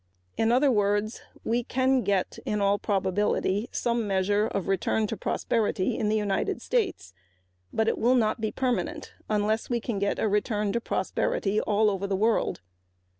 In 0.35 0.51
other 0.51 0.71
words, 0.71 1.21
we 1.43 1.63
can 1.63 2.01
get, 2.01 2.39
in 2.43 2.59
all 2.59 2.79
probability, 2.79 3.69
a 3.71 3.75
fair 3.77 3.93
measure 3.93 4.47
of 4.47 4.63
prosperity 4.67 4.87
to 5.03 5.15
return 5.99 6.01
in 6.01 6.09
the 6.09 6.15
United 6.15 6.59
States, 6.59 7.13
but 7.71 7.87
it 7.87 7.99
will 7.99 8.15
not 8.15 8.41
be 8.41 8.51
permanent 8.51 9.13
unless 9.29 9.69
we 9.69 9.79
get 9.79 10.17
a 10.17 10.27
return 10.27 10.71
to 10.71 10.81
prosperity 10.81 11.61
all 11.61 11.91
over 11.91 12.07
the 12.07 12.15
world. 12.15 12.61